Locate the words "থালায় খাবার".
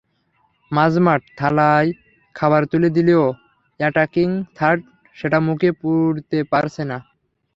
1.37-2.61